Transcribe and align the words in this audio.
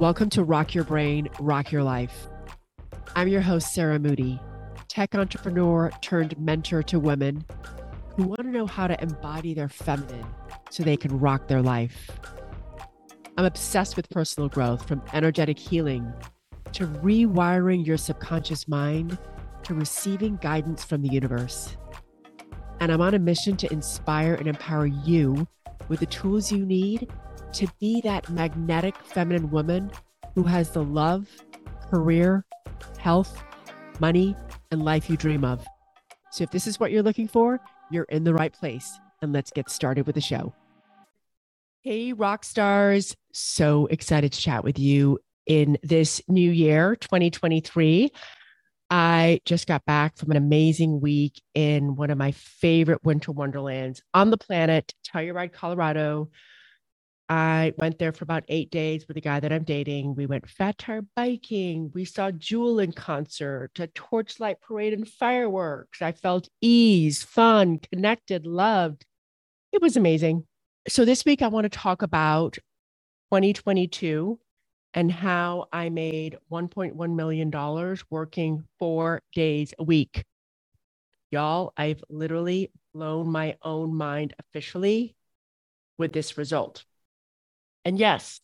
Welcome 0.00 0.30
to 0.30 0.44
Rock 0.44 0.76
Your 0.76 0.84
Brain, 0.84 1.28
Rock 1.40 1.72
Your 1.72 1.82
Life. 1.82 2.28
I'm 3.16 3.26
your 3.26 3.40
host, 3.40 3.74
Sarah 3.74 3.98
Moody, 3.98 4.40
tech 4.86 5.16
entrepreneur 5.16 5.90
turned 6.02 6.38
mentor 6.38 6.84
to 6.84 7.00
women 7.00 7.44
who 8.14 8.22
want 8.22 8.42
to 8.42 8.48
know 8.48 8.64
how 8.64 8.86
to 8.86 9.02
embody 9.02 9.54
their 9.54 9.68
feminine 9.68 10.24
so 10.70 10.84
they 10.84 10.96
can 10.96 11.18
rock 11.18 11.48
their 11.48 11.62
life. 11.62 12.12
I'm 13.36 13.44
obsessed 13.44 13.96
with 13.96 14.08
personal 14.08 14.48
growth 14.48 14.86
from 14.86 15.02
energetic 15.12 15.58
healing 15.58 16.12
to 16.74 16.86
rewiring 16.86 17.84
your 17.84 17.96
subconscious 17.96 18.68
mind 18.68 19.18
to 19.64 19.74
receiving 19.74 20.36
guidance 20.36 20.84
from 20.84 21.02
the 21.02 21.08
universe. 21.08 21.76
And 22.78 22.92
I'm 22.92 23.00
on 23.00 23.14
a 23.14 23.18
mission 23.18 23.56
to 23.56 23.72
inspire 23.72 24.34
and 24.34 24.46
empower 24.46 24.86
you 24.86 25.48
with 25.88 26.00
the 26.00 26.06
tools 26.06 26.52
you 26.52 26.64
need 26.64 27.10
to 27.52 27.66
be 27.80 28.00
that 28.02 28.28
magnetic 28.28 28.96
feminine 29.04 29.50
woman 29.50 29.90
who 30.34 30.42
has 30.42 30.70
the 30.70 30.82
love, 30.82 31.28
career, 31.90 32.44
health, 32.98 33.42
money, 34.00 34.36
and 34.70 34.84
life 34.84 35.08
you 35.08 35.16
dream 35.16 35.44
of. 35.44 35.66
So 36.30 36.44
if 36.44 36.50
this 36.50 36.66
is 36.66 36.78
what 36.78 36.90
you're 36.90 37.02
looking 37.02 37.28
for, 37.28 37.60
you're 37.90 38.04
in 38.04 38.24
the 38.24 38.34
right 38.34 38.52
place. 38.52 38.98
And 39.22 39.32
let's 39.32 39.50
get 39.50 39.70
started 39.70 40.06
with 40.06 40.14
the 40.14 40.20
show. 40.20 40.54
Hey, 41.80 42.12
rock 42.12 42.44
stars. 42.44 43.16
So 43.32 43.86
excited 43.86 44.32
to 44.32 44.40
chat 44.40 44.62
with 44.62 44.78
you 44.78 45.18
in 45.46 45.78
this 45.82 46.20
new 46.28 46.50
year, 46.50 46.96
2023. 46.96 48.10
I 48.90 49.40
just 49.44 49.66
got 49.66 49.84
back 49.84 50.16
from 50.16 50.30
an 50.30 50.36
amazing 50.36 51.00
week 51.00 51.42
in 51.54 51.94
one 51.96 52.10
of 52.10 52.18
my 52.18 52.32
favorite 52.32 53.04
winter 53.04 53.32
wonderlands 53.32 54.02
on 54.14 54.30
the 54.30 54.38
planet, 54.38 54.94
Telluride, 55.06 55.52
Colorado, 55.52 56.30
I 57.28 57.74
went 57.76 57.98
there 57.98 58.12
for 58.12 58.24
about 58.24 58.44
eight 58.48 58.70
days 58.70 59.06
with 59.06 59.16
the 59.16 59.20
guy 59.20 59.38
that 59.38 59.52
I'm 59.52 59.64
dating. 59.64 60.14
We 60.14 60.24
went 60.24 60.48
fat 60.48 60.78
tire 60.78 61.02
biking. 61.14 61.90
We 61.92 62.06
saw 62.06 62.30
Jewel 62.30 62.78
in 62.78 62.92
concert, 62.92 63.72
a 63.78 63.86
torchlight 63.88 64.62
parade 64.62 64.94
and 64.94 65.06
fireworks. 65.06 66.00
I 66.00 66.12
felt 66.12 66.48
ease, 66.62 67.22
fun, 67.22 67.80
connected, 67.92 68.46
loved. 68.46 69.04
It 69.72 69.82
was 69.82 69.96
amazing. 69.96 70.46
So 70.88 71.04
this 71.04 71.26
week 71.26 71.42
I 71.42 71.48
want 71.48 71.64
to 71.64 71.78
talk 71.78 72.00
about 72.00 72.54
2022 73.30 74.40
and 74.94 75.10
how 75.12 75.68
I 75.72 75.88
made 75.90 76.36
$1.1 76.50 77.14
million 77.14 77.96
working 78.10 78.64
four 78.78 79.22
days 79.34 79.74
a 79.78 79.84
week. 79.84 80.24
Y'all, 81.30 81.72
I've 81.76 82.02
literally 82.08 82.72
blown 82.94 83.28
my 83.30 83.56
own 83.62 83.94
mind 83.94 84.34
officially 84.38 85.14
with 85.98 86.12
this 86.12 86.38
result. 86.38 86.84
And 87.84 87.98
yes, 87.98 88.40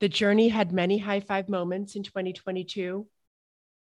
the 0.00 0.08
journey 0.08 0.48
had 0.48 0.72
many 0.72 0.98
high 0.98 1.20
five 1.20 1.48
moments 1.48 1.94
in 1.94 2.02
2022 2.02 3.06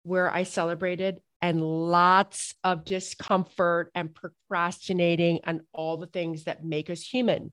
where 0.03 0.31
I 0.31 0.43
celebrated 0.43 1.17
and 1.41 1.61
lots 1.61 2.53
of 2.63 2.85
discomfort 2.85 3.91
and 3.95 4.13
procrastinating 4.13 5.39
and 5.43 5.61
all 5.73 5.97
the 5.97 6.07
things 6.07 6.43
that 6.43 6.63
make 6.63 6.89
us 6.89 7.01
human. 7.01 7.51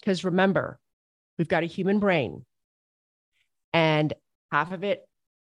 Because 0.00 0.24
remember, 0.24 0.80
we've 1.38 1.48
got 1.48 1.62
a 1.62 1.66
human 1.66 1.98
brain 1.98 2.44
and 3.72 4.12
half 4.50 4.72
of 4.72 4.84
it, 4.84 5.06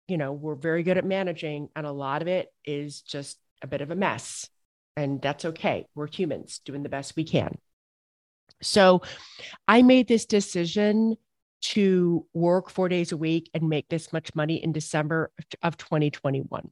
you 0.08 0.16
know, 0.16 0.32
we're 0.32 0.54
very 0.54 0.82
good 0.82 0.98
at 0.98 1.04
managing, 1.04 1.68
and 1.74 1.86
a 1.86 1.92
lot 1.92 2.22
of 2.22 2.28
it 2.28 2.48
is 2.64 3.00
just 3.02 3.38
a 3.62 3.66
bit 3.66 3.80
of 3.80 3.90
a 3.90 3.96
mess. 3.96 4.48
And 4.96 5.20
that's 5.20 5.44
okay. 5.44 5.86
We're 5.94 6.06
humans 6.06 6.60
doing 6.64 6.82
the 6.82 6.88
best 6.88 7.16
we 7.16 7.24
can. 7.24 7.58
So 8.62 9.02
I 9.66 9.82
made 9.82 10.06
this 10.06 10.26
decision 10.26 11.16
to 11.62 12.26
work 12.34 12.70
four 12.70 12.88
days 12.88 13.10
a 13.10 13.16
week 13.16 13.50
and 13.54 13.68
make 13.68 13.88
this 13.88 14.12
much 14.12 14.34
money 14.34 14.62
in 14.62 14.72
December 14.72 15.32
of 15.62 15.76
2021. 15.76 16.70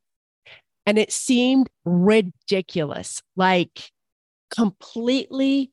And 0.85 0.99
it 0.99 1.13
seemed 1.13 1.69
ridiculous, 1.85 3.23
like 3.37 3.91
completely 4.55 5.73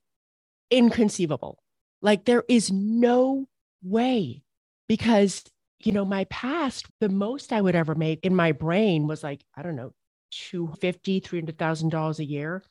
inconceivable. 0.72 1.59
Like 2.02 2.25
there 2.25 2.44
is 2.48 2.72
no 2.72 3.48
way 3.84 4.44
because, 4.88 5.44
you 5.82 5.92
know, 5.92 6.06
my 6.06 6.26
past, 6.26 6.88
the 7.00 7.10
most 7.10 7.54
I 7.54 7.62
would 7.62 7.76
ever 7.76 7.96
make 7.96 8.26
in 8.26 8.36
my 8.36 8.52
brain 8.52 9.08
was 9.08 9.24
like, 9.24 9.44
I 9.56 9.62
don't 9.62 9.76
know, 9.76 9.92
250, 10.32 11.22
$300,000 11.22 12.20
a 12.20 12.26
year. 12.26 12.64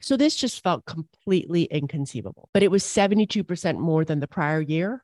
So 0.00 0.16
this 0.16 0.36
just 0.36 0.62
felt 0.62 0.84
completely 0.84 1.64
inconceivable, 1.64 2.48
but 2.52 2.62
it 2.62 2.70
was 2.70 2.82
72% 2.82 3.78
more 3.78 4.04
than 4.04 4.20
the 4.20 4.26
prior 4.26 4.60
year. 4.60 5.02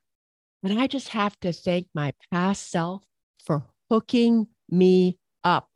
And 0.63 0.79
I 0.79 0.87
just 0.87 1.09
have 1.09 1.39
to 1.41 1.53
thank 1.53 1.89
my 1.95 2.13
past 2.31 2.71
self 2.71 3.03
for 3.45 3.65
hooking 3.91 4.49
me 4.71 5.19
up. 5.45 5.69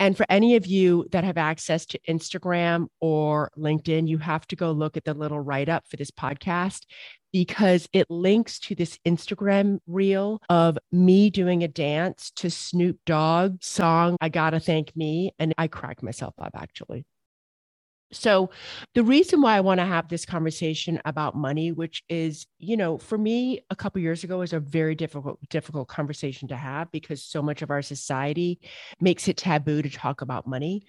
And 0.00 0.16
for 0.16 0.26
any 0.28 0.54
of 0.54 0.66
you 0.66 1.06
that 1.10 1.24
have 1.24 1.36
access 1.36 1.84
to 1.86 1.98
Instagram 2.08 2.86
or 3.00 3.50
LinkedIn, 3.58 4.06
you 4.06 4.18
have 4.18 4.46
to 4.48 4.56
go 4.56 4.70
look 4.70 4.96
at 4.96 5.04
the 5.04 5.14
little 5.14 5.40
write 5.40 5.68
up 5.68 5.88
for 5.88 5.96
this 5.96 6.12
podcast 6.12 6.84
because 7.32 7.88
it 7.92 8.10
links 8.10 8.58
to 8.60 8.74
this 8.74 8.98
Instagram 9.06 9.78
reel 9.86 10.40
of 10.48 10.78
me 10.92 11.30
doing 11.30 11.62
a 11.62 11.68
dance 11.68 12.30
to 12.36 12.50
Snoop 12.50 12.98
Dogg 13.06 13.62
song, 13.62 14.16
I 14.20 14.28
Gotta 14.28 14.60
Thank 14.60 14.96
Me. 14.96 15.32
And 15.38 15.54
I 15.58 15.68
cracked 15.68 16.02
myself 16.02 16.34
up 16.38 16.52
actually. 16.54 17.04
So, 18.10 18.48
the 18.94 19.02
reason 19.02 19.42
why 19.42 19.54
I 19.54 19.60
want 19.60 19.80
to 19.80 19.86
have 19.86 20.08
this 20.08 20.24
conversation 20.24 20.98
about 21.04 21.36
money, 21.36 21.72
which 21.72 22.02
is, 22.08 22.46
you 22.58 22.74
know, 22.74 22.96
for 22.96 23.18
me, 23.18 23.60
a 23.68 23.76
couple 23.76 24.00
years 24.00 24.24
ago 24.24 24.38
was 24.38 24.54
a 24.54 24.60
very 24.60 24.94
difficult, 24.94 25.38
difficult 25.50 25.88
conversation 25.88 26.48
to 26.48 26.56
have 26.56 26.90
because 26.90 27.22
so 27.22 27.42
much 27.42 27.60
of 27.60 27.70
our 27.70 27.82
society 27.82 28.60
makes 28.98 29.28
it 29.28 29.36
taboo 29.36 29.82
to 29.82 29.90
talk 29.90 30.22
about 30.22 30.46
money. 30.46 30.86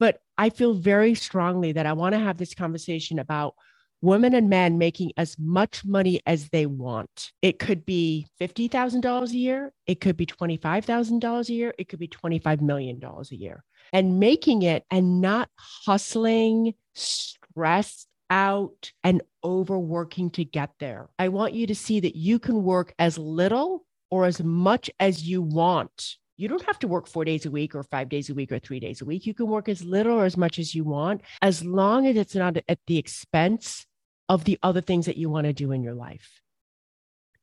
But 0.00 0.20
I 0.36 0.50
feel 0.50 0.74
very 0.74 1.14
strongly 1.14 1.70
that 1.72 1.86
I 1.86 1.92
want 1.92 2.14
to 2.14 2.18
have 2.18 2.36
this 2.36 2.54
conversation 2.54 3.20
about 3.20 3.54
women 4.02 4.34
and 4.34 4.48
men 4.48 4.78
making 4.78 5.12
as 5.16 5.36
much 5.38 5.84
money 5.84 6.20
as 6.26 6.48
they 6.50 6.66
want. 6.66 7.32
It 7.42 7.58
could 7.58 7.84
be 7.84 8.26
$50,000 8.40 9.30
a 9.30 9.36
year, 9.36 9.72
it 9.86 10.00
could 10.00 10.16
be 10.16 10.26
$25,000 10.26 11.48
a 11.48 11.52
year, 11.52 11.74
it 11.78 11.88
could 11.88 11.98
be 11.98 12.08
$25 12.08 12.60
million 12.60 13.00
a 13.02 13.34
year 13.34 13.64
and 13.92 14.18
making 14.18 14.62
it 14.62 14.84
and 14.90 15.20
not 15.20 15.48
hustling, 15.56 16.74
stressed 16.94 18.08
out, 18.30 18.92
and 19.04 19.22
overworking 19.44 20.30
to 20.30 20.44
get 20.44 20.70
there. 20.80 21.08
I 21.18 21.28
want 21.28 21.54
you 21.54 21.66
to 21.68 21.74
see 21.74 22.00
that 22.00 22.16
you 22.16 22.38
can 22.38 22.62
work 22.62 22.94
as 22.98 23.18
little 23.18 23.86
or 24.10 24.26
as 24.26 24.42
much 24.42 24.90
as 25.00 25.26
you 25.26 25.42
want. 25.42 26.16
You 26.36 26.48
don't 26.48 26.64
have 26.64 26.78
to 26.80 26.88
work 26.88 27.06
four 27.06 27.24
days 27.24 27.46
a 27.46 27.50
week 27.50 27.74
or 27.74 27.82
five 27.82 28.10
days 28.10 28.28
a 28.28 28.34
week 28.34 28.52
or 28.52 28.58
three 28.58 28.78
days 28.78 29.00
a 29.00 29.06
week. 29.06 29.24
You 29.24 29.32
can 29.32 29.46
work 29.46 29.68
as 29.70 29.82
little 29.82 30.18
or 30.18 30.26
as 30.26 30.36
much 30.36 30.58
as 30.58 30.74
you 30.74 30.84
want, 30.84 31.22
as 31.40 31.64
long 31.64 32.06
as 32.06 32.16
it's 32.16 32.34
not 32.34 32.58
at 32.68 32.78
the 32.86 32.98
expense 32.98 33.85
of 34.28 34.44
the 34.44 34.58
other 34.62 34.80
things 34.80 35.06
that 35.06 35.16
you 35.16 35.30
want 35.30 35.46
to 35.46 35.52
do 35.52 35.72
in 35.72 35.82
your 35.82 35.94
life. 35.94 36.40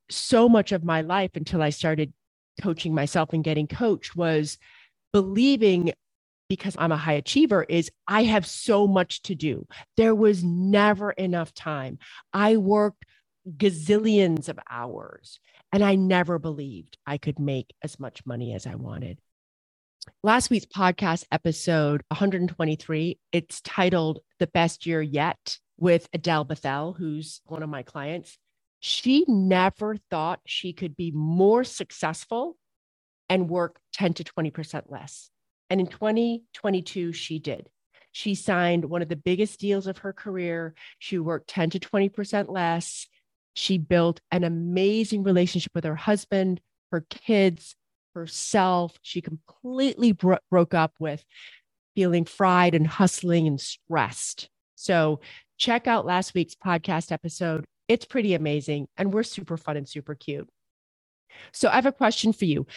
So 0.10 0.50
much 0.50 0.72
of 0.72 0.84
my 0.84 1.02
life 1.02 1.32
until 1.36 1.62
I 1.62 1.70
started 1.70 2.14
coaching 2.62 2.94
myself 2.94 3.34
and 3.34 3.44
getting 3.44 3.68
coached 3.68 4.16
was 4.16 4.58
believing 5.12 5.94
because 6.50 6.76
I'm 6.78 6.92
a 6.92 6.98
high 6.98 7.14
achiever 7.14 7.64
is 7.64 7.90
I 8.08 8.24
have 8.24 8.46
so 8.46 8.86
much 8.86 9.22
to 9.24 9.36
do. 9.36 9.66
There 9.98 10.14
was 10.14 10.44
never 10.44 11.12
enough 11.12 11.54
time. 11.54 12.00
I 12.34 12.58
worked 12.58 13.06
gazillions 13.58 14.50
of 14.50 14.60
hours 14.70 15.40
and 15.72 15.84
I 15.84 15.96
never 15.96 16.38
believed 16.38 16.98
I 17.08 17.18
could 17.18 17.40
make 17.40 17.74
as 17.82 18.00
much 18.00 18.26
money 18.26 18.54
as 18.54 18.68
I 18.68 18.76
wanted. 18.76 19.20
Last 20.22 20.50
week's 20.50 20.66
podcast 20.66 21.26
episode 21.32 22.04
123, 22.10 23.20
it's 23.32 23.62
titled 23.62 24.20
The 24.40 24.48
Best 24.48 24.86
Year 24.86 25.02
Yet 25.02 25.60
with 25.78 26.08
Adele 26.14 26.44
Bethel, 26.44 26.94
who's 26.94 27.42
one 27.46 27.64
of 27.64 27.70
my 27.70 27.84
clients. 27.84 28.38
She 28.80 29.26
never 29.28 29.98
thought 30.10 30.42
she 30.46 30.74
could 30.74 30.96
be 30.96 31.12
more 31.12 31.64
successful 31.64 32.58
and 33.30 33.50
work 33.50 33.80
10 33.94 34.14
to 34.16 34.24
20% 34.24 34.92
less. 34.92 35.30
And 35.70 35.80
in 35.80 35.88
2022, 35.88 37.14
she 37.14 37.40
did. 37.40 37.70
She 38.12 38.36
signed 38.36 38.86
one 38.86 39.02
of 39.02 39.10
the 39.10 39.16
biggest 39.16 39.60
deals 39.60 39.88
of 39.88 40.00
her 40.00 40.14
career. 40.14 40.76
She 41.00 41.18
worked 41.18 41.50
10 41.50 41.72
to 41.72 41.80
20% 41.80 42.50
less. 42.50 43.08
She 43.56 43.78
built 43.78 44.22
an 44.32 44.44
amazing 44.44 45.24
relationship 45.24 45.72
with 45.74 45.84
her 45.84 45.96
husband, 45.96 46.62
her 46.92 47.06
kids, 47.10 47.76
herself. 48.14 48.98
She 49.02 49.22
completely 49.22 50.12
bro- 50.12 50.38
broke 50.50 50.74
up 50.74 50.94
with 51.00 51.24
feeling 51.96 52.26
fried 52.26 52.76
and 52.76 52.86
hustling 52.86 53.48
and 53.48 53.60
stressed. 53.60 54.50
So, 54.76 55.22
check 55.64 55.88
out 55.88 56.06
last 56.06 56.34
week's 56.34 56.56
podcast 56.56 57.12
episode. 57.12 57.66
It's 57.88 58.06
pretty 58.06 58.34
amazing, 58.34 58.88
and 58.98 59.14
we're 59.14 59.24
super 59.24 59.58
fun 59.58 59.78
and 59.78 59.88
super 59.88 60.16
cute. 60.16 60.50
So, 61.52 61.70
I 61.70 61.76
have 61.76 61.86
a 61.86 61.92
question 61.92 62.34
for 62.34 62.46
you. 62.46 62.68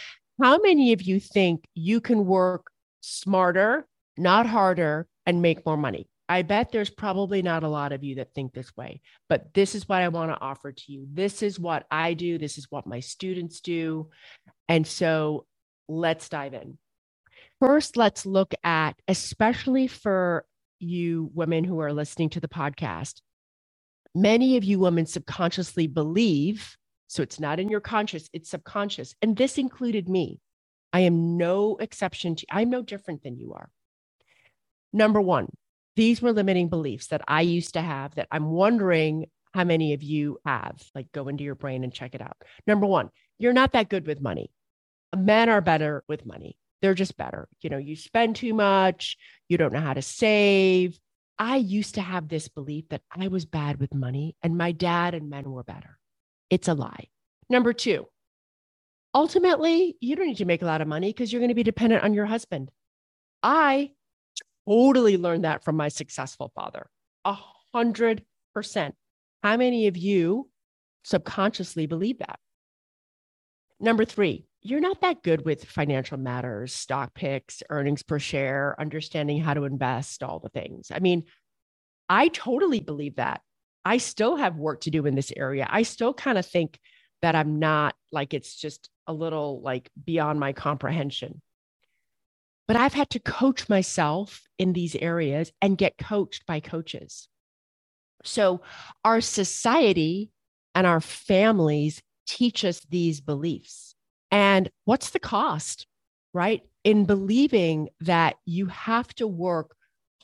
How 0.41 0.57
many 0.59 0.93
of 0.93 1.01
you 1.01 1.19
think 1.19 1.65
you 1.73 1.99
can 2.01 2.25
work 2.25 2.71
smarter, 3.01 3.87
not 4.17 4.45
harder, 4.45 5.07
and 5.25 5.41
make 5.41 5.65
more 5.65 5.77
money. 5.77 6.07
I 6.29 6.41
bet 6.41 6.71
there's 6.71 6.89
probably 6.89 7.41
not 7.41 7.63
a 7.63 7.69
lot 7.69 7.93
of 7.93 8.03
you 8.03 8.15
that 8.15 8.33
think 8.33 8.53
this 8.53 8.75
way, 8.75 9.01
but 9.29 9.53
this 9.53 9.75
is 9.75 9.87
what 9.87 10.01
I 10.01 10.09
want 10.09 10.31
to 10.31 10.41
offer 10.41 10.73
to 10.73 10.91
you. 10.91 11.07
This 11.11 11.41
is 11.41 11.57
what 11.57 11.85
I 11.89 12.13
do. 12.13 12.37
This 12.37 12.57
is 12.57 12.67
what 12.69 12.85
my 12.85 12.99
students 12.99 13.61
do. 13.61 14.09
And 14.67 14.85
so 14.85 15.45
let's 15.87 16.27
dive 16.27 16.53
in. 16.53 16.77
First, 17.61 17.95
let's 17.95 18.25
look 18.25 18.53
at, 18.63 18.93
especially 19.07 19.87
for 19.87 20.45
you 20.79 21.31
women 21.33 21.63
who 21.63 21.79
are 21.79 21.93
listening 21.93 22.29
to 22.31 22.39
the 22.39 22.47
podcast, 22.47 23.21
many 24.13 24.57
of 24.57 24.63
you 24.63 24.79
women 24.79 25.05
subconsciously 25.05 25.87
believe, 25.87 26.77
so 27.07 27.23
it's 27.23 27.39
not 27.39 27.59
in 27.59 27.69
your 27.69 27.79
conscious, 27.79 28.29
it's 28.33 28.49
subconscious. 28.49 29.15
And 29.21 29.35
this 29.35 29.57
included 29.57 30.09
me. 30.09 30.39
I 30.93 31.01
am 31.01 31.37
no 31.37 31.77
exception 31.77 32.35
to, 32.37 32.45
I'm 32.49 32.69
no 32.69 32.81
different 32.81 33.23
than 33.23 33.37
you 33.37 33.53
are. 33.53 33.69
Number 34.93 35.21
one, 35.21 35.47
these 35.95 36.21
were 36.21 36.31
limiting 36.31 36.69
beliefs 36.69 37.07
that 37.07 37.21
I 37.27 37.41
used 37.41 37.73
to 37.73 37.81
have 37.81 38.15
that 38.15 38.27
I'm 38.31 38.51
wondering 38.51 39.25
how 39.53 39.63
many 39.63 39.93
of 39.93 40.03
you 40.03 40.37
have. 40.45 40.81
Like, 40.93 41.11
go 41.11 41.27
into 41.27 41.43
your 41.43 41.55
brain 41.55 41.83
and 41.83 41.93
check 41.93 42.15
it 42.15 42.21
out. 42.21 42.37
Number 42.65 42.85
one, 42.85 43.09
you're 43.39 43.53
not 43.53 43.73
that 43.73 43.89
good 43.89 44.07
with 44.07 44.21
money. 44.21 44.51
Men 45.15 45.49
are 45.49 45.61
better 45.61 46.03
with 46.07 46.25
money. 46.25 46.57
They're 46.81 46.93
just 46.93 47.17
better. 47.17 47.47
You 47.61 47.69
know, 47.69 47.77
you 47.77 47.95
spend 47.95 48.35
too 48.35 48.53
much, 48.53 49.17
you 49.49 49.57
don't 49.57 49.73
know 49.73 49.81
how 49.81 49.93
to 49.93 50.01
save. 50.01 50.99
I 51.39 51.57
used 51.57 51.95
to 51.95 52.01
have 52.01 52.27
this 52.27 52.47
belief 52.47 52.89
that 52.89 53.01
I 53.11 53.27
was 53.27 53.45
bad 53.45 53.79
with 53.79 53.93
money 53.93 54.35
and 54.41 54.57
my 54.57 54.71
dad 54.71 55.13
and 55.13 55.29
men 55.29 55.49
were 55.51 55.63
better. 55.63 55.97
It's 56.49 56.67
a 56.67 56.73
lie. 56.73 57.07
Number 57.49 57.73
two, 57.73 58.07
ultimately, 59.13 59.97
you 59.99 60.15
don't 60.15 60.27
need 60.27 60.37
to 60.37 60.45
make 60.45 60.61
a 60.61 60.65
lot 60.65 60.81
of 60.81 60.87
money 60.87 61.09
because 61.09 61.31
you're 61.31 61.39
going 61.39 61.49
to 61.49 61.55
be 61.55 61.63
dependent 61.63 62.03
on 62.03 62.13
your 62.13 62.25
husband. 62.25 62.71
I 63.43 63.91
totally 64.67 65.17
learned 65.17 65.43
that 65.43 65.63
from 65.63 65.77
my 65.77 65.89
successful 65.89 66.51
father. 66.55 66.87
A 67.25 67.37
hundred 67.73 68.23
percent. 68.53 68.95
How 69.43 69.57
many 69.57 69.87
of 69.87 69.97
you 69.97 70.49
subconsciously 71.03 71.85
believe 71.85 72.19
that? 72.19 72.39
Number 73.79 74.05
three, 74.05 74.46
you're 74.61 74.79
not 74.79 75.01
that 75.01 75.23
good 75.23 75.45
with 75.45 75.65
financial 75.65 76.17
matters, 76.17 76.73
stock 76.73 77.13
picks, 77.13 77.63
earnings 77.69 78.03
per 78.03 78.19
share, 78.19 78.75
understanding 78.79 79.39
how 79.39 79.53
to 79.53 79.63
invest, 79.63 80.23
all 80.23 80.39
the 80.39 80.49
things. 80.49 80.91
I 80.93 80.99
mean, 80.99 81.23
I 82.09 82.29
totally 82.29 82.79
believe 82.79 83.15
that. 83.17 83.41
I 83.85 83.97
still 83.97 84.35
have 84.35 84.57
work 84.57 84.81
to 84.81 84.91
do 84.91 85.05
in 85.05 85.15
this 85.15 85.31
area. 85.35 85.67
I 85.69 85.83
still 85.83 86.13
kind 86.13 86.37
of 86.37 86.45
think 86.45 86.79
that 87.21 87.35
I'm 87.35 87.59
not 87.59 87.95
like 88.11 88.33
it's 88.33 88.55
just 88.55 88.89
a 89.07 89.13
little 89.13 89.61
like 89.61 89.89
beyond 90.03 90.39
my 90.39 90.53
comprehension. 90.53 91.41
But 92.67 92.75
I've 92.75 92.93
had 92.93 93.09
to 93.11 93.19
coach 93.19 93.69
myself 93.69 94.43
in 94.59 94.73
these 94.73 94.95
areas 94.95 95.51
and 95.61 95.77
get 95.77 95.97
coached 95.97 96.45
by 96.45 96.59
coaches. 96.59 97.29
So 98.23 98.61
our 99.05 99.21
society 99.21 100.31
and 100.75 100.85
our 100.85 100.99
families 100.99 102.01
teach 102.27 102.65
us 102.65 102.81
these 102.89 103.21
beliefs. 103.21 103.95
And 104.31 104.69
what's 104.85 105.11
the 105.11 105.19
cost, 105.19 105.87
right? 106.33 106.61
In 106.83 107.05
believing 107.05 107.89
that 108.01 108.35
you 108.45 108.67
have 108.67 109.13
to 109.15 109.27
work 109.27 109.75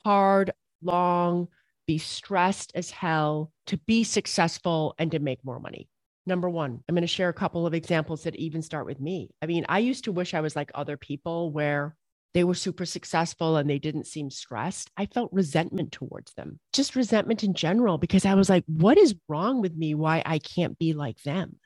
hard, 0.06 0.52
long, 0.82 1.48
be 1.88 1.98
stressed 1.98 2.72
as 2.76 2.92
hell 2.92 3.52
to 3.68 3.78
be 3.78 4.04
successful 4.04 4.96
and 4.98 5.12
to 5.12 5.20
make 5.20 5.44
more 5.44 5.60
money. 5.60 5.88
Number 6.26 6.50
one, 6.50 6.82
I'm 6.88 6.96
going 6.96 7.02
to 7.02 7.08
share 7.08 7.30
a 7.30 7.34
couple 7.34 7.68
of 7.68 7.74
examples 7.74 8.24
that 8.24 8.36
even 8.38 8.62
start 8.62 8.86
with 8.86 9.00
me. 9.00 9.30
I 9.42 9.46
mean, 9.46 9.66
I 9.68 9.80
used 9.80 10.06
to 10.06 10.12
wish 10.12 10.34
I 10.34 10.42
was 10.42 10.56
like 10.56 10.72
other 10.74 10.96
people 10.96 11.52
where 11.52 11.96
they 12.34 12.44
were 12.44 12.56
super 12.56 12.86
successful 12.86 13.58
and 13.58 13.70
they 13.70 13.80
didn't 13.80 14.08
seem 14.08 14.30
stressed, 14.30 14.90
I 14.98 15.06
felt 15.06 15.32
resentment 15.32 15.92
towards 15.92 16.34
them, 16.34 16.60
just 16.72 16.96
resentment 16.96 17.44
in 17.44 17.54
general, 17.54 17.98
because 17.98 18.26
I 18.26 18.34
was 18.34 18.50
like, 18.50 18.64
what 18.66 18.98
is 18.98 19.16
wrong 19.28 19.62
with 19.62 19.76
me? 19.76 19.94
Why 19.94 20.24
I 20.26 20.40
can't 20.40 20.80
be 20.80 20.94
like 20.94 21.22
them? 21.24 21.58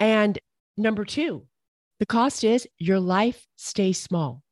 And 0.00 0.38
number 0.80 1.04
two, 1.04 1.46
the 1.98 2.06
cost 2.06 2.44
is 2.44 2.66
your 2.78 3.00
life 3.00 3.46
stays 3.56 3.98
small. 3.98 4.42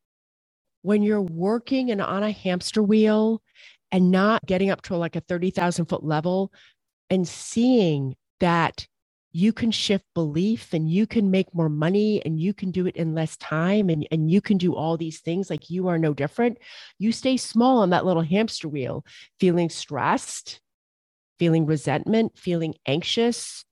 When 0.82 1.02
you're 1.02 1.22
working 1.22 1.90
and 1.90 2.00
on 2.00 2.22
a 2.22 2.30
hamster 2.30 2.82
wheel 2.82 3.42
and 3.90 4.10
not 4.10 4.46
getting 4.46 4.70
up 4.70 4.82
to 4.82 4.96
like 4.96 5.16
a 5.16 5.20
30,000 5.20 5.86
foot 5.86 6.04
level 6.04 6.52
and 7.10 7.26
seeing 7.26 8.16
that 8.40 8.86
you 9.32 9.52
can 9.52 9.70
shift 9.70 10.04
belief 10.14 10.72
and 10.72 10.90
you 10.90 11.06
can 11.06 11.30
make 11.30 11.54
more 11.54 11.68
money 11.68 12.22
and 12.24 12.40
you 12.40 12.54
can 12.54 12.70
do 12.70 12.86
it 12.86 12.96
in 12.96 13.14
less 13.14 13.36
time 13.36 13.90
and, 13.90 14.06
and 14.10 14.30
you 14.30 14.40
can 14.40 14.56
do 14.56 14.74
all 14.74 14.96
these 14.96 15.20
things 15.20 15.50
like 15.50 15.70
you 15.70 15.88
are 15.88 15.98
no 15.98 16.14
different. 16.14 16.58
You 16.98 17.12
stay 17.12 17.36
small 17.36 17.78
on 17.78 17.90
that 17.90 18.06
little 18.06 18.22
hamster 18.22 18.68
wheel, 18.68 19.04
feeling 19.38 19.68
stressed, 19.68 20.60
feeling 21.38 21.66
resentment, 21.66 22.38
feeling 22.38 22.74
anxious, 22.86 23.64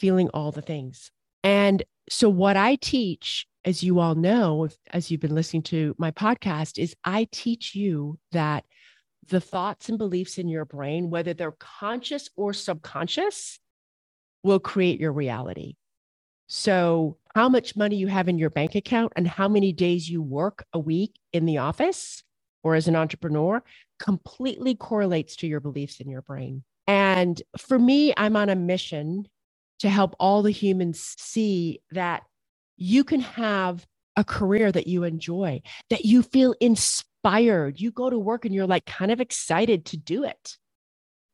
feeling 0.00 0.28
all 0.30 0.52
the 0.52 0.62
things. 0.62 1.10
And 1.44 1.82
so, 2.08 2.28
what 2.28 2.56
I 2.56 2.76
teach, 2.76 3.46
as 3.64 3.82
you 3.82 4.00
all 4.00 4.14
know, 4.14 4.64
if, 4.64 4.76
as 4.90 5.10
you've 5.10 5.20
been 5.20 5.34
listening 5.34 5.62
to 5.64 5.94
my 5.98 6.10
podcast, 6.10 6.78
is 6.78 6.96
I 7.04 7.28
teach 7.30 7.74
you 7.74 8.18
that 8.32 8.64
the 9.28 9.40
thoughts 9.40 9.88
and 9.88 9.98
beliefs 9.98 10.38
in 10.38 10.48
your 10.48 10.64
brain, 10.64 11.10
whether 11.10 11.34
they're 11.34 11.52
conscious 11.58 12.28
or 12.36 12.52
subconscious, 12.52 13.60
will 14.42 14.58
create 14.58 15.00
your 15.00 15.12
reality. 15.12 15.74
So, 16.46 17.18
how 17.34 17.48
much 17.48 17.76
money 17.76 17.96
you 17.96 18.06
have 18.06 18.28
in 18.28 18.38
your 18.38 18.50
bank 18.50 18.74
account 18.74 19.12
and 19.16 19.28
how 19.28 19.48
many 19.48 19.72
days 19.72 20.08
you 20.08 20.22
work 20.22 20.64
a 20.72 20.78
week 20.78 21.14
in 21.32 21.44
the 21.44 21.58
office 21.58 22.22
or 22.62 22.74
as 22.74 22.88
an 22.88 22.96
entrepreneur 22.96 23.62
completely 23.98 24.74
correlates 24.74 25.36
to 25.36 25.46
your 25.46 25.60
beliefs 25.60 26.00
in 26.00 26.08
your 26.08 26.22
brain. 26.22 26.64
And 26.86 27.40
for 27.58 27.78
me, 27.78 28.14
I'm 28.16 28.34
on 28.34 28.48
a 28.48 28.56
mission 28.56 29.28
to 29.80 29.90
help 29.90 30.16
all 30.20 30.42
the 30.42 30.52
humans 30.52 31.14
see 31.18 31.80
that 31.92 32.24
you 32.76 33.04
can 33.04 33.20
have 33.20 33.86
a 34.16 34.24
career 34.24 34.72
that 34.72 34.88
you 34.88 35.04
enjoy, 35.04 35.62
that 35.90 36.04
you 36.06 36.22
feel 36.22 36.54
inspired. 36.60 37.80
You 37.80 37.92
go 37.92 38.10
to 38.10 38.18
work 38.18 38.44
and 38.44 38.54
you're 38.54 38.66
like 38.66 38.86
kind 38.86 39.12
of 39.12 39.20
excited 39.20 39.86
to 39.86 39.96
do 39.98 40.24
it 40.24 40.54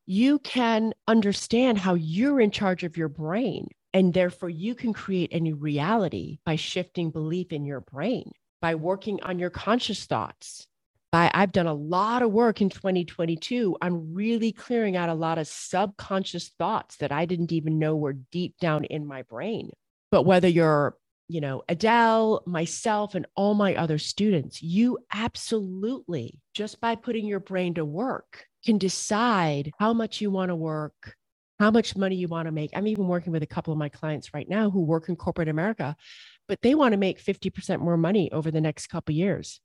you 0.06 0.38
can 0.40 0.94
understand 1.06 1.78
how 1.78 1.94
you're 1.94 2.40
in 2.40 2.50
charge 2.50 2.82
of 2.84 2.96
your 2.96 3.08
brain. 3.08 3.68
And 3.94 4.14
therefore, 4.14 4.48
you 4.48 4.74
can 4.74 4.92
create 4.92 5.30
any 5.32 5.52
reality 5.52 6.38
by 6.44 6.56
shifting 6.56 7.10
belief 7.10 7.52
in 7.52 7.64
your 7.66 7.80
brain, 7.80 8.32
by 8.60 8.74
working 8.74 9.22
on 9.22 9.38
your 9.38 9.50
conscious 9.50 10.06
thoughts. 10.06 10.66
By, 11.14 11.30
I've 11.32 11.52
done 11.52 11.68
a 11.68 11.72
lot 11.72 12.22
of 12.22 12.32
work 12.32 12.60
in 12.60 12.68
2022 12.68 13.76
on 13.80 14.12
really 14.12 14.50
clearing 14.50 14.96
out 14.96 15.08
a 15.08 15.14
lot 15.14 15.38
of 15.38 15.46
subconscious 15.46 16.48
thoughts 16.58 16.96
that 16.96 17.12
I 17.12 17.24
didn't 17.24 17.52
even 17.52 17.78
know 17.78 17.94
were 17.94 18.14
deep 18.14 18.56
down 18.58 18.82
in 18.82 19.06
my 19.06 19.22
brain. 19.22 19.70
But 20.10 20.24
whether 20.24 20.48
you're 20.48 20.96
you 21.28 21.40
know, 21.40 21.62
Adele, 21.68 22.42
myself, 22.46 23.14
and 23.14 23.26
all 23.36 23.54
my 23.54 23.76
other 23.76 23.96
students, 23.96 24.60
you 24.60 24.98
absolutely, 25.14 26.40
just 26.52 26.80
by 26.80 26.96
putting 26.96 27.26
your 27.26 27.38
brain 27.38 27.74
to 27.74 27.84
work, 27.84 28.46
can 28.66 28.76
decide 28.76 29.70
how 29.78 29.92
much 29.92 30.20
you 30.20 30.32
want 30.32 30.48
to 30.48 30.56
work, 30.56 31.14
how 31.60 31.70
much 31.70 31.94
money 31.94 32.16
you 32.16 32.26
want 32.26 32.46
to 32.46 32.52
make. 32.52 32.72
I'm 32.74 32.88
even 32.88 33.06
working 33.06 33.32
with 33.32 33.44
a 33.44 33.46
couple 33.46 33.72
of 33.72 33.78
my 33.78 33.88
clients 33.88 34.34
right 34.34 34.48
now 34.48 34.68
who 34.68 34.82
work 34.82 35.08
in 35.08 35.14
corporate 35.14 35.48
America, 35.48 35.94
but 36.48 36.60
they 36.60 36.74
want 36.74 36.90
to 36.90 36.98
make 36.98 37.22
50% 37.22 37.78
more 37.78 37.96
money 37.96 38.32
over 38.32 38.50
the 38.50 38.60
next 38.60 38.88
couple 38.88 39.14
years. 39.14 39.60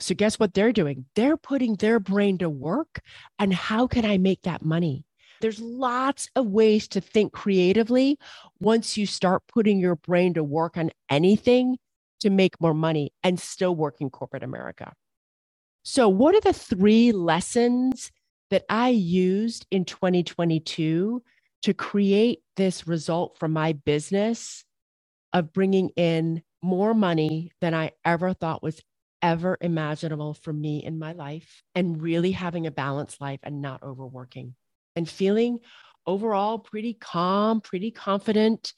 So 0.00 0.14
guess 0.14 0.38
what 0.38 0.54
they're 0.54 0.72
doing? 0.72 1.06
They're 1.14 1.36
putting 1.36 1.76
their 1.76 2.00
brain 2.00 2.38
to 2.38 2.48
work 2.48 3.00
and 3.38 3.52
how 3.52 3.86
can 3.86 4.04
I 4.04 4.18
make 4.18 4.42
that 4.42 4.64
money? 4.64 5.04
There's 5.40 5.60
lots 5.60 6.28
of 6.36 6.46
ways 6.46 6.88
to 6.88 7.00
think 7.00 7.32
creatively 7.32 8.18
once 8.60 8.96
you 8.96 9.06
start 9.06 9.42
putting 9.48 9.78
your 9.78 9.96
brain 9.96 10.34
to 10.34 10.44
work 10.44 10.76
on 10.76 10.90
anything 11.10 11.78
to 12.20 12.30
make 12.30 12.60
more 12.60 12.74
money 12.74 13.12
and 13.22 13.40
still 13.40 13.74
work 13.74 13.96
in 14.00 14.10
corporate 14.10 14.42
America. 14.42 14.92
So, 15.82 16.08
what 16.08 16.34
are 16.34 16.40
the 16.42 16.52
three 16.52 17.12
lessons 17.12 18.12
that 18.50 18.64
I 18.68 18.90
used 18.90 19.66
in 19.70 19.86
2022 19.86 21.22
to 21.62 21.74
create 21.74 22.40
this 22.56 22.86
result 22.86 23.38
for 23.38 23.48
my 23.48 23.72
business 23.72 24.64
of 25.32 25.52
bringing 25.52 25.90
in 25.96 26.42
more 26.62 26.92
money 26.92 27.50
than 27.60 27.74
I 27.74 27.92
ever 28.04 28.34
thought 28.34 28.62
was 28.62 28.80
ever 29.22 29.58
imaginable 29.60 30.34
for 30.34 30.52
me 30.52 30.82
in 30.82 30.98
my 30.98 31.12
life 31.12 31.62
and 31.74 32.00
really 32.00 32.32
having 32.32 32.66
a 32.66 32.70
balanced 32.70 33.20
life 33.20 33.40
and 33.42 33.60
not 33.60 33.82
overworking 33.82 34.54
and 34.96 35.08
feeling 35.08 35.58
overall 36.06 36.58
pretty 36.58 36.94
calm, 36.94 37.60
pretty 37.60 37.90
confident. 37.90 38.72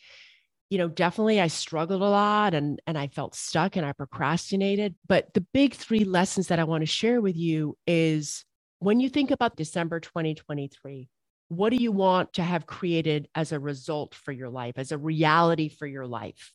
You 0.71 0.79
know, 0.79 0.89
definitely 0.89 1.41
I 1.41 1.49
struggled 1.49 2.03
a 2.03 2.09
lot 2.09 2.55
and 2.55 2.81
and 2.87 2.97
I 2.97 3.09
felt 3.09 3.35
stuck 3.35 3.77
and 3.77 3.85
I 3.85 3.93
procrastinated, 3.93 4.95
but 5.07 5.33
the 5.35 5.47
big 5.53 5.75
3 5.75 6.05
lessons 6.05 6.49
that 6.49 6.59
I 6.59 6.65
want 6.65 6.83
to 6.83 6.87
share 6.87 7.21
with 7.21 7.37
you 7.37 7.77
is 7.87 8.45
when 8.79 8.99
you 8.99 9.09
think 9.09 9.31
about 9.31 9.57
December 9.57 10.01
2023, 10.01 11.09
what 11.49 11.71
do 11.71 11.77
you 11.77 11.93
want 11.93 12.33
to 12.35 12.43
have 12.43 12.67
created 12.67 13.29
as 13.35 13.53
a 13.53 13.61
result 13.61 14.15
for 14.15 14.33
your 14.33 14.49
life, 14.49 14.75
as 14.77 14.91
a 14.91 14.99
reality 14.99 15.69
for 15.69 15.87
your 15.87 16.07
life? 16.07 16.53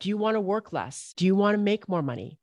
Do 0.00 0.08
you 0.08 0.16
want 0.16 0.34
to 0.34 0.40
work 0.40 0.72
less? 0.72 1.14
Do 1.16 1.24
you 1.24 1.36
want 1.36 1.54
to 1.54 1.62
make 1.62 1.88
more 1.88 2.02
money? 2.02 2.38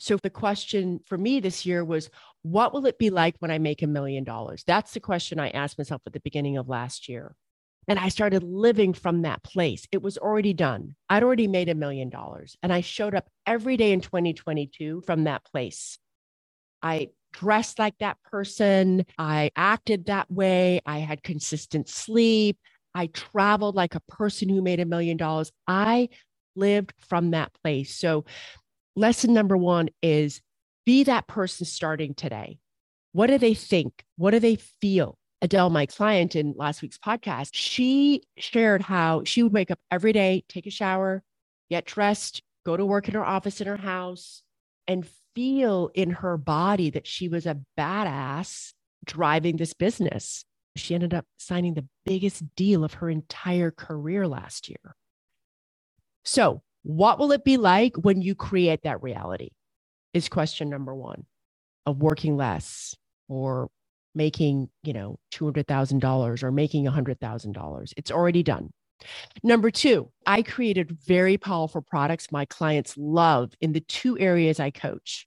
So 0.00 0.16
the 0.16 0.30
question 0.30 0.98
for 1.06 1.18
me 1.18 1.40
this 1.40 1.66
year 1.66 1.84
was, 1.84 2.08
what 2.40 2.72
will 2.72 2.86
it 2.86 2.98
be 2.98 3.10
like 3.10 3.36
when 3.38 3.50
I 3.50 3.58
make 3.58 3.82
a 3.82 3.86
million 3.86 4.24
dollars? 4.24 4.64
That's 4.66 4.94
the 4.94 5.00
question 5.00 5.38
I 5.38 5.50
asked 5.50 5.76
myself 5.76 6.00
at 6.06 6.14
the 6.14 6.20
beginning 6.20 6.56
of 6.56 6.70
last 6.70 7.06
year. 7.06 7.36
And 7.86 7.98
I 7.98 8.08
started 8.08 8.42
living 8.42 8.94
from 8.94 9.22
that 9.22 9.42
place. 9.42 9.86
It 9.92 10.00
was 10.00 10.16
already 10.16 10.54
done. 10.54 10.96
I'd 11.10 11.22
already 11.22 11.48
made 11.48 11.68
a 11.68 11.74
million 11.74 12.08
dollars. 12.08 12.56
And 12.62 12.72
I 12.72 12.80
showed 12.80 13.14
up 13.14 13.28
every 13.46 13.76
day 13.76 13.92
in 13.92 14.00
2022 14.00 15.02
from 15.04 15.24
that 15.24 15.44
place. 15.44 15.98
I 16.82 17.08
dressed 17.34 17.78
like 17.78 17.98
that 17.98 18.16
person. 18.22 19.04
I 19.18 19.50
acted 19.54 20.06
that 20.06 20.30
way. 20.30 20.80
I 20.86 21.00
had 21.00 21.22
consistent 21.22 21.90
sleep. 21.90 22.56
I 22.94 23.08
traveled 23.08 23.74
like 23.74 23.94
a 23.94 24.00
person 24.08 24.48
who 24.48 24.62
made 24.62 24.80
a 24.80 24.86
million 24.86 25.18
dollars. 25.18 25.52
I 25.66 26.08
lived 26.56 26.94
from 27.06 27.32
that 27.32 27.52
place. 27.62 27.94
So, 27.94 28.24
lesson 28.96 29.32
number 29.32 29.56
one 29.56 29.88
is 30.02 30.40
be 30.86 31.04
that 31.04 31.26
person 31.26 31.66
starting 31.66 32.14
today. 32.14 32.58
What 33.12 33.28
do 33.28 33.38
they 33.38 33.54
think? 33.54 34.04
What 34.16 34.30
do 34.30 34.38
they 34.38 34.56
feel? 34.56 35.18
Adele, 35.42 35.70
my 35.70 35.86
client 35.86 36.36
in 36.36 36.54
last 36.56 36.82
week's 36.82 36.98
podcast, 36.98 37.50
she 37.52 38.22
shared 38.36 38.82
how 38.82 39.22
she 39.24 39.42
would 39.42 39.52
wake 39.52 39.70
up 39.70 39.78
every 39.90 40.12
day, 40.12 40.44
take 40.48 40.66
a 40.66 40.70
shower, 40.70 41.22
get 41.70 41.86
dressed, 41.86 42.42
go 42.66 42.76
to 42.76 42.84
work 42.84 43.08
in 43.08 43.14
her 43.14 43.24
office 43.24 43.60
in 43.60 43.66
her 43.66 43.78
house, 43.78 44.42
and 44.86 45.08
feel 45.34 45.90
in 45.94 46.10
her 46.10 46.36
body 46.36 46.90
that 46.90 47.06
she 47.06 47.28
was 47.28 47.46
a 47.46 47.60
badass 47.78 48.72
driving 49.04 49.56
this 49.56 49.72
business. 49.72 50.44
She 50.76 50.94
ended 50.94 51.14
up 51.14 51.24
signing 51.38 51.74
the 51.74 51.86
biggest 52.04 52.54
deal 52.54 52.84
of 52.84 52.94
her 52.94 53.08
entire 53.08 53.70
career 53.70 54.28
last 54.28 54.68
year. 54.68 54.94
So, 56.24 56.62
what 56.82 57.18
will 57.18 57.32
it 57.32 57.44
be 57.44 57.56
like 57.56 57.96
when 57.96 58.22
you 58.22 58.34
create 58.34 58.82
that 58.82 59.02
reality? 59.02 59.50
Is 60.12 60.28
question 60.28 60.68
number 60.68 60.94
one 60.94 61.24
of 61.86 61.98
working 62.02 62.36
less 62.36 62.96
or 63.28 63.68
making, 64.14 64.68
you 64.82 64.92
know, 64.92 65.18
$200,000 65.32 66.42
or 66.42 66.50
making 66.50 66.84
$100,000. 66.84 67.92
It's 67.96 68.10
already 68.10 68.42
done. 68.42 68.70
Number 69.42 69.70
two, 69.70 70.10
I 70.26 70.42
created 70.42 70.98
very 71.06 71.38
powerful 71.38 71.80
products 71.80 72.32
my 72.32 72.44
clients 72.44 72.96
love 72.98 73.52
in 73.60 73.72
the 73.72 73.80
two 73.80 74.18
areas 74.18 74.60
I 74.60 74.70
coach. 74.70 75.26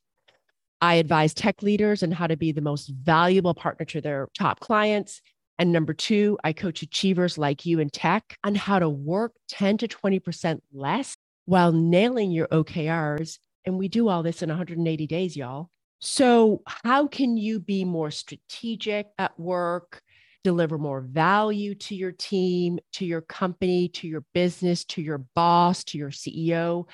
I 0.82 0.96
advise 0.96 1.34
tech 1.34 1.64
leaders 1.64 2.04
on 2.04 2.12
how 2.12 2.28
to 2.28 2.36
be 2.38 2.52
the 2.52 2.62
most 2.62 2.90
valuable 2.90 3.54
partner 3.54 3.86
to 3.86 4.02
their 4.02 4.28
top 4.38 4.60
clients. 4.60 5.22
And 5.58 5.72
number 5.72 5.94
two, 5.94 6.38
I 6.44 6.52
coach 6.52 6.82
achievers 6.82 7.38
like 7.38 7.66
you 7.66 7.80
in 7.80 7.90
tech 7.90 8.38
on 8.44 8.54
how 8.54 8.80
to 8.80 8.90
work 8.90 9.32
10 9.50 9.78
to 9.78 9.88
20% 9.88 10.60
less 10.74 11.16
while 11.46 11.72
nailing 11.72 12.32
your 12.32 12.48
OKRs. 12.48 13.40
And 13.66 13.78
we 13.78 13.88
do 13.88 14.10
all 14.10 14.24
this 14.24 14.42
in 14.42 14.50
180 14.50 15.08
days, 15.08 15.36
y'all. 15.38 15.70
So, 16.00 16.62
how 16.66 17.08
can 17.08 17.38
you 17.38 17.62
be 17.62 17.86
more 17.86 18.12
strategic 18.12 19.08
at 19.18 19.40
work, 19.40 20.02
deliver 20.44 20.78
more 20.78 21.00
value 21.00 21.76
to 21.76 21.96
your 21.96 22.12
team, 22.12 22.80
to 22.94 23.06
your 23.06 23.22
company, 23.22 23.88
to 23.90 24.08
your 24.08 24.26
business, 24.34 24.84
to 24.86 25.02
your 25.02 25.20
boss, 25.34 25.86
to 25.86 25.98
your 25.98 26.12
CEO? 26.12 26.90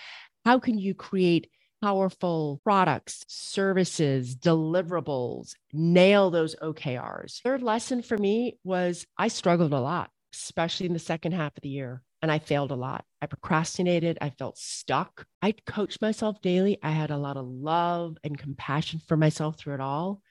How 0.45 0.59
can 0.59 0.77
you 0.77 0.93
create 0.93 1.49
powerful 1.81 2.61
products, 2.63 3.25
services, 3.27 4.35
deliverables, 4.35 5.55
nail 5.73 6.29
those 6.29 6.55
OKRs? 6.57 7.41
Third 7.41 7.63
lesson 7.63 8.03
for 8.03 8.17
me 8.17 8.59
was 8.63 9.07
I 9.17 9.29
struggled 9.29 9.73
a 9.73 9.79
lot, 9.79 10.11
especially 10.35 10.85
in 10.85 10.93
the 10.93 10.99
second 10.99 11.31
half 11.31 11.57
of 11.57 11.63
the 11.63 11.69
year 11.69 12.03
and 12.21 12.31
I 12.31 12.39
failed 12.39 12.71
a 12.71 12.75
lot. 12.75 13.05
I 13.21 13.27
procrastinated. 13.27 14.17
I 14.21 14.29
felt 14.29 14.57
stuck. 14.57 15.25
I 15.41 15.53
coached 15.65 16.01
myself 16.01 16.41
daily. 16.41 16.77
I 16.83 16.91
had 16.91 17.11
a 17.11 17.17
lot 17.17 17.37
of 17.37 17.47
love 17.47 18.17
and 18.23 18.37
compassion 18.37 18.99
for 19.07 19.15
myself 19.15 19.57
through 19.57 19.75
it 19.75 19.81
all. 19.81 20.21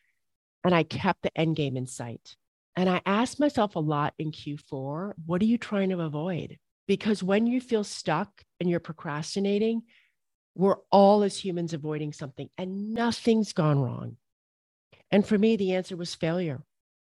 And 0.64 0.75
I 0.75 0.83
kept 0.83 1.23
the 1.23 1.38
end 1.38 1.57
game 1.57 1.76
in 1.76 1.87
sight. 1.87 2.37
And 2.76 2.88
I 2.88 3.00
asked 3.07 3.40
myself 3.40 3.75
a 3.75 3.80
lot 3.80 4.14
in 4.18 4.33
Q4 4.33 5.12
what 5.26 5.42
are 5.42 5.47
you 5.47 5.59
trying 5.59 5.90
to 5.90 6.00
avoid? 6.00 6.59
Because 6.87 7.23
when 7.23 7.47
you 7.47 7.61
feel 7.61 7.85
stuck 7.85 8.30
and 8.61 8.68
you're 8.68 8.80
procrastinating, 8.80 9.83
we're 10.54 10.78
all 10.90 11.23
as 11.23 11.37
humans 11.37 11.73
avoiding 11.73 12.12
something 12.12 12.49
and 12.59 12.92
nothing's 12.92 13.52
gone 13.52 13.78
wrong. 13.78 14.16
And 15.11 15.26
for 15.26 15.38
me, 15.38 15.57
the 15.57 15.75
answer 15.75 15.97
was 15.97 16.14
failure. 16.14 16.62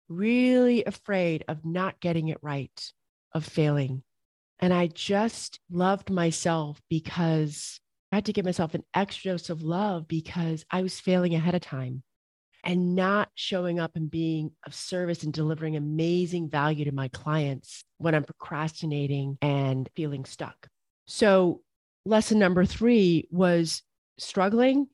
Really 0.10 0.84
afraid 0.86 1.44
of 1.48 1.66
not 1.66 2.00
getting 2.00 2.28
it 2.28 2.38
right, 2.42 2.92
of 3.34 3.46
failing, 3.46 4.04
and 4.60 4.74
I 4.74 4.88
just 4.88 5.60
loved 5.70 6.10
myself 6.10 6.82
because 6.90 7.80
I 8.12 8.18
had 8.18 8.26
to 8.26 8.34
give 8.34 8.46
myself 8.46 8.74
an 8.74 8.84
extra 8.94 9.32
dose 9.32 9.50
of 9.50 9.62
love 9.62 10.08
because 10.08 10.66
I 10.72 10.82
was 10.82 11.00
failing 11.00 11.36
ahead 11.36 11.56
of 11.56 11.62
time 11.62 12.04
and 12.64 12.96
not 12.96 13.30
showing 13.36 13.80
up 13.80 13.96
and 13.96 14.10
being 14.10 14.52
of 14.66 14.74
service 14.74 15.24
and 15.24 15.32
delivering 15.32 15.76
amazing 15.76 16.50
value 16.50 16.86
to 16.86 16.92
my 16.92 17.08
clients 17.10 17.84
when 17.98 18.16
I'm 18.16 18.24
procrastinating 18.24 19.38
and 19.42 19.90
feeling 19.96 20.26
stuck. 20.26 20.68
So, 21.06 21.62
lesson 22.06 22.40
number 22.40 22.66
three 22.66 23.28
was 23.30 23.84
struggling, 24.18 24.88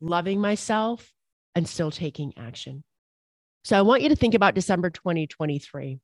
loving 0.00 0.40
myself, 0.40 1.12
and 1.54 1.68
still 1.68 1.90
taking 1.90 2.32
action. 2.38 2.84
So, 3.64 3.76
I 3.76 3.82
want 3.82 4.02
you 4.02 4.08
to 4.08 4.16
think 4.16 4.34
about 4.34 4.54
December 4.54 4.88
2023, 4.88 6.00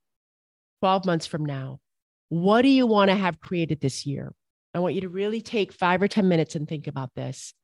12 0.83 1.07
months 1.07 1.27
from 1.27 1.47
now. 1.47 1.81
What 2.29 2.63
do 2.63 2.69
you 2.69 2.87
want 2.87 3.11
to 3.11 3.17
have 3.17 3.41
created 3.41 3.81
this 3.81 4.05
year? 4.05 4.33
I 4.75 4.81
want 4.81 4.95
you 4.95 5.03
to 5.03 5.09
really 5.09 5.41
take 5.41 5.73
five 5.73 6.03
or 6.03 6.09
10 6.09 6.29
minutes 6.29 6.55
and 6.55 6.69
think 6.69 6.87
about 6.87 7.15
this. 7.15 7.55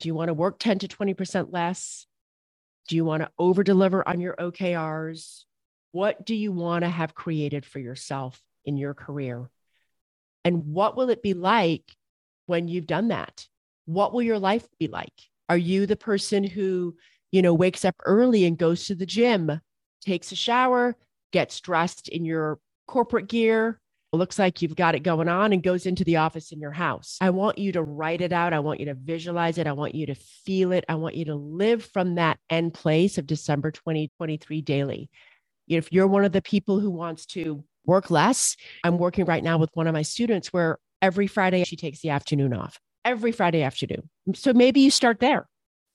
Do 0.00 0.08
you 0.08 0.14
want 0.14 0.28
to 0.28 0.34
work 0.34 0.58
10 0.58 0.80
to 0.80 0.88
20% 0.88 1.52
less? 1.52 2.06
Do 2.88 2.96
you 2.96 3.04
want 3.04 3.22
to 3.22 3.30
over 3.38 3.64
deliver 3.64 4.06
on 4.08 4.20
your 4.20 4.36
OKRs? 4.36 5.44
What 5.92 6.24
do 6.24 6.34
you 6.34 6.52
want 6.52 6.84
to 6.84 6.88
have 6.88 7.14
created 7.14 7.66
for 7.66 7.78
yourself 7.78 8.40
in 8.64 8.76
your 8.76 8.94
career? 8.94 9.50
And 10.44 10.66
what 10.66 10.96
will 10.96 11.10
it 11.10 11.22
be 11.22 11.34
like 11.34 11.82
when 12.46 12.68
you've 12.68 12.86
done 12.86 13.08
that? 13.08 13.48
What 13.86 14.12
will 14.12 14.22
your 14.22 14.38
life 14.38 14.66
be 14.78 14.86
like? 14.86 15.12
Are 15.48 15.56
you 15.56 15.86
the 15.86 15.96
person 15.96 16.44
who, 16.44 16.96
you 17.32 17.42
know, 17.42 17.54
wakes 17.54 17.84
up 17.84 17.96
early 18.04 18.44
and 18.44 18.56
goes 18.56 18.86
to 18.86 18.94
the 18.94 19.06
gym, 19.06 19.60
takes 20.00 20.30
a 20.30 20.36
shower, 20.36 20.96
gets 21.32 21.60
dressed 21.60 22.08
in 22.08 22.24
your 22.24 22.60
corporate 22.86 23.28
gear, 23.28 23.80
looks 24.12 24.38
like 24.38 24.62
you've 24.62 24.76
got 24.76 24.94
it 24.94 25.02
going 25.02 25.28
on 25.28 25.52
and 25.52 25.62
goes 25.62 25.86
into 25.86 26.04
the 26.04 26.16
office 26.16 26.52
in 26.52 26.60
your 26.60 26.72
house. 26.72 27.18
I 27.20 27.30
want 27.30 27.58
you 27.58 27.72
to 27.72 27.82
write 27.82 28.20
it 28.20 28.32
out. 28.32 28.52
I 28.52 28.60
want 28.60 28.80
you 28.80 28.86
to 28.86 28.94
visualize 28.94 29.58
it. 29.58 29.66
I 29.66 29.72
want 29.72 29.94
you 29.94 30.06
to 30.06 30.14
feel 30.14 30.72
it. 30.72 30.84
I 30.88 30.94
want 30.94 31.16
you 31.16 31.26
to 31.26 31.34
live 31.34 31.84
from 31.84 32.14
that 32.14 32.38
end 32.48 32.74
place 32.74 33.18
of 33.18 33.26
December 33.26 33.70
2023 33.70 34.62
daily. 34.62 35.10
If 35.68 35.92
you're 35.92 36.06
one 36.06 36.24
of 36.24 36.32
the 36.32 36.42
people 36.42 36.78
who 36.80 36.90
wants 36.90 37.26
to 37.26 37.64
work 37.84 38.10
less, 38.10 38.56
I'm 38.84 38.98
working 38.98 39.24
right 39.24 39.42
now 39.42 39.58
with 39.58 39.70
one 39.74 39.86
of 39.86 39.92
my 39.92 40.02
students 40.02 40.52
where 40.52 40.78
every 41.02 41.26
Friday 41.26 41.64
she 41.64 41.76
takes 41.76 42.00
the 42.00 42.10
afternoon 42.10 42.52
off, 42.52 42.78
every 43.04 43.32
Friday 43.32 43.62
afternoon. 43.62 44.08
So 44.34 44.52
maybe 44.52 44.80
you 44.80 44.90
start 44.90 45.20
there, 45.20 45.48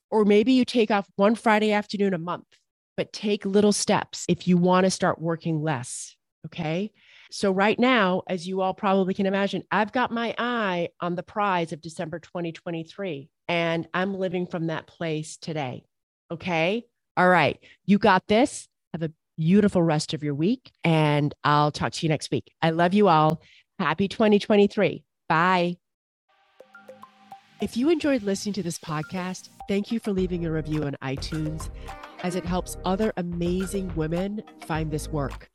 or 0.10 0.26
maybe 0.26 0.54
you 0.54 0.66
take 0.66 0.92
off 0.92 1.08
one 1.16 1.36
Friday 1.36 1.72
afternoon 1.72 2.14
a 2.14 2.18
month, 2.18 2.46
but 2.98 3.14
take 3.14 3.46
little 3.46 3.74
steps 3.74 4.26
if 4.28 4.48
you 4.48 4.58
want 4.58 4.86
to 4.86 4.92
start 4.92 5.22
working 5.22 5.62
less. 5.62 6.16
Okay. 6.46 6.92
So, 7.34 7.52
right 7.52 7.80
now, 7.80 8.24
as 8.28 8.46
you 8.46 8.60
all 8.60 8.74
probably 8.74 9.14
can 9.14 9.26
imagine, 9.26 9.64
I've 9.72 9.94
got 9.94 10.12
my 10.12 10.36
eye 10.38 10.90
on 11.00 11.16
the 11.16 11.24
prize 11.24 11.72
of 11.72 11.82
December 11.82 12.20
2023, 12.20 13.30
and 13.48 13.88
I'm 13.94 14.14
living 14.14 14.48
from 14.48 14.68
that 14.68 14.86
place 14.86 15.38
today. 15.38 15.86
Okay. 16.30 16.84
All 17.16 17.30
right. 17.30 17.58
You 17.86 18.00
got 18.00 18.28
this. 18.28 18.68
Have 18.94 19.04
a 19.04 19.12
beautiful 19.38 19.82
rest 19.82 20.14
of 20.14 20.24
your 20.24 20.36
week, 20.36 20.72
and 20.84 21.34
I'll 21.46 21.72
talk 21.72 21.94
to 21.94 22.06
you 22.06 22.10
next 22.10 22.32
week. 22.32 22.52
I 22.62 22.72
love 22.72 22.94
you 22.94 23.08
all. 23.08 23.42
Happy 23.80 24.10
2023. 24.10 25.02
Bye. 25.30 25.78
If 27.62 27.78
you 27.78 27.90
enjoyed 27.90 28.24
listening 28.24 28.54
to 28.54 28.64
this 28.64 28.78
podcast, 28.78 29.48
thank 29.70 29.90
you 29.90 30.02
for 30.02 30.12
leaving 30.12 30.46
a 30.46 30.52
review 30.52 30.84
on 30.84 30.98
iTunes 31.02 31.70
as 32.24 32.36
it 32.36 32.44
helps 32.44 32.76
other 32.84 33.14
amazing 33.16 33.96
women 33.96 34.44
find 34.66 34.92
this 34.92 35.08
work. 35.08 35.50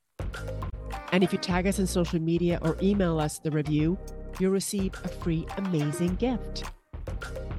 And 1.12 1.22
if 1.22 1.32
you 1.32 1.38
tag 1.38 1.66
us 1.66 1.78
on 1.78 1.86
social 1.86 2.20
media 2.20 2.58
or 2.62 2.76
email 2.82 3.18
us 3.18 3.38
the 3.38 3.50
review, 3.50 3.98
you'll 4.38 4.52
receive 4.52 4.92
a 5.04 5.08
free 5.08 5.46
amazing 5.56 6.16
gift. 6.16 6.64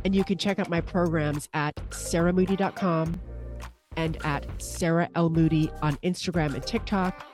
And 0.06 0.16
you 0.16 0.24
can 0.24 0.38
check 0.38 0.60
out 0.60 0.70
my 0.70 0.82
programs 0.82 1.50
at 1.54 1.76
sarahmoody.com 1.90 3.20
and 3.96 4.18
at 4.26 4.46
Sarah 4.62 5.10
L. 5.16 5.30
Moody 5.30 5.72
on 5.82 5.96
Instagram 5.98 6.54
and 6.54 6.66
TikTok 6.66 7.26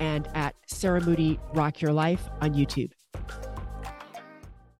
and 0.00 0.28
at 0.34 0.54
Sarah 0.66 1.00
Moody 1.00 1.38
Rock 1.54 1.80
Your 1.80 1.92
Life 1.92 2.28
on 2.40 2.54
YouTube. 2.54 2.92